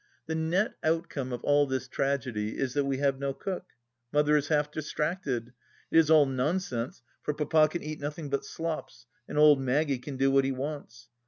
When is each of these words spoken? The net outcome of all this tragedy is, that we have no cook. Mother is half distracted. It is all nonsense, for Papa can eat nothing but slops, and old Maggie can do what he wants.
The 0.25 0.33
net 0.33 0.73
outcome 0.83 1.31
of 1.31 1.43
all 1.43 1.67
this 1.67 1.87
tragedy 1.87 2.57
is, 2.57 2.73
that 2.73 2.85
we 2.85 2.97
have 2.97 3.19
no 3.19 3.35
cook. 3.35 3.65
Mother 4.11 4.35
is 4.35 4.47
half 4.47 4.71
distracted. 4.71 5.53
It 5.91 5.97
is 5.99 6.09
all 6.09 6.25
nonsense, 6.25 7.03
for 7.21 7.35
Papa 7.35 7.67
can 7.69 7.83
eat 7.83 7.99
nothing 7.99 8.27
but 8.27 8.43
slops, 8.43 9.05
and 9.27 9.37
old 9.37 9.61
Maggie 9.61 9.99
can 9.99 10.17
do 10.17 10.31
what 10.31 10.43
he 10.43 10.51
wants. 10.51 11.09